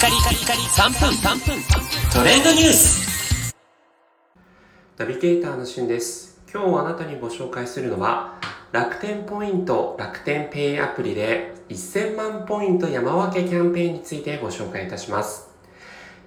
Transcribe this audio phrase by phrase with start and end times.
[0.00, 1.62] カリカリカリ3分3分
[2.10, 3.54] トレンドニュース
[4.96, 6.40] ナビゲーターのしゅんです。
[6.50, 8.40] 今日あなたにご紹介するのは、
[8.72, 15.49] 楽天ポイント楽天ペイアプリで1000万ポイント山分けキャンペーンについてご紹介いたします。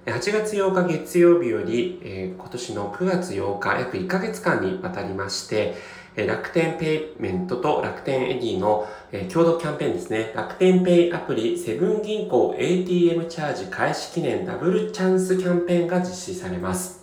[0.06, 5.76] 8月8日月曜日より、えー今年の9月8日約1ヶ月間にわたりまして、
[6.14, 10.32] えー楽天ペイメントと楽天エディの、えー共同キャンペーンですね。
[10.34, 17.02] 楽天ペイアプリセブン銀行 ATM チャージ開始記念ダブルチャンスキャンペーンが実施されます。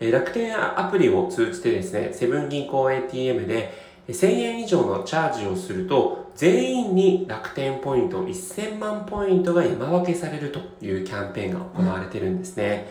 [0.00, 12.88] えー楽天アプリを通じてですね、セブン銀行 ATM で1000円以上のチャージをすると、全員に楽天ポイント1000万ポイントが山分けされるというキャンペーンが行われてるんですね。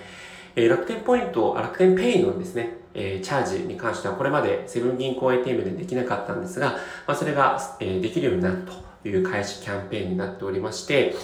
[0.55, 6.71] えー楽天ポイント、楽天ペイのですね、えチャージに関してはこれまでセブン銀行 ATM でできなかったんですが、
[7.05, 8.63] まあ、それが、えできるようになる
[9.04, 11.15] という開始キャンペーンになっておりまして、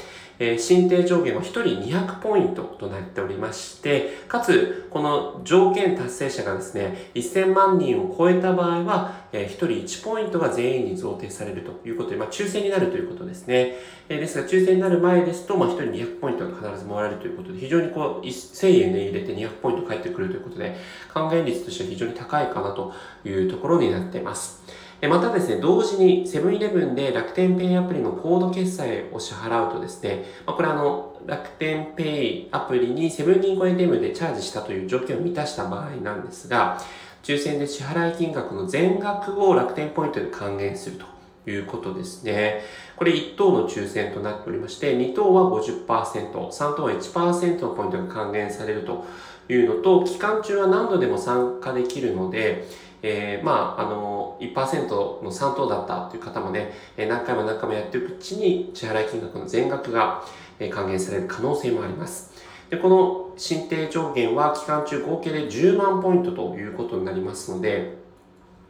[0.44, 13.76] えー申請上限は1人200ポイントとなっておりまして、かつ、この条件達成者がですね、1000万人を超えた場合は、えー1人1ポイントが全員に贈呈されるということで、まあ、抽選になるということですね。
[14.10, 20.76] えーですが、抽選になる前ですと、まあ、1人200ポイントが必ずもらえるということで、非常にこう、1000円で入れて200ポイント返ってくるということで、
[21.14, 22.92] 還元率としては非常に高いかなと
[23.24, 24.62] いうところになっています。
[25.08, 36.80] またですね、同時にセブンイレブンで楽天ペイアプリのコード決済を支払うとですね、ま、これあの、楽天ペイアプリにセブン銀行 ATM でチャージしたという条件を満たした場合なんですが、
[37.22, 41.06] 抽選で支払い金額の全額を楽天ポイントで還元すると。
[41.46, 42.62] いうことですね。
[42.96, 49.06] これ1等の抽選となっておりまして、2等は50%、3等は1%のポイントが還元されると
[49.50, 52.68] いうのと、期間中は何度でも参加できるので、
[53.02, 54.88] えーまあ、あの、1%
[55.24, 60.24] の3等だったという方もね、何回も何回もやっていくうちに支払い金額の全額が
[60.72, 62.32] 還元される可能性もあります。
[62.70, 67.98] で、この申請上限は期間中合計で10万ポイントということになりますので、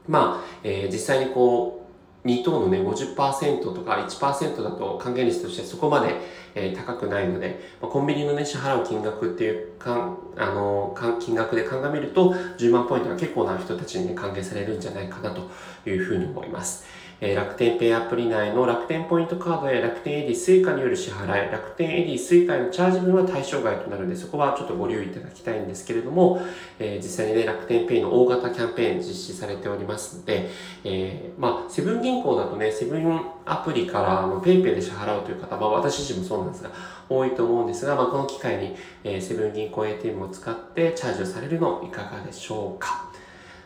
[0.07, 1.82] まあ、えー実際にこう、
[2.25, 6.15] 2等のね、50%とか1%だと還元率としてそこまで、
[6.55, 15.49] えー高くないので、まあコンビニのね、支払う金額っていうかん、あの、か金額で鑑みると、10万ポイントは結構な人たちにね、還元されるんじゃないかなと
[15.85, 16.85] いうふうに思います。
[17.25, 26.41] え楽天ペイアプリ内の楽天ポイントカードや楽天エディスイカによる支払い、楽天エディスイカへのチャージ分は対象外となるので、そこはちょっとご留意いただきたいんですけれども、
[26.79, 30.49] えー実際にね、楽天ペイの大型キャンペーン実施されておりますので、
[30.83, 36.71] えーまあ、セブン銀行だとね、セブンアプリからあのペイペイで支払うという方、まあ、私自身もそうなんですが、
[37.07, 43.09] 多いと思うんですが、まあ、この機会に、えーセブン銀行 ATM を使ってチャージをされるのいかがでしょうか。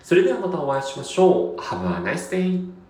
[0.03, 1.59] それではまたお会いしましょう。
[1.59, 2.86] Have a nice day!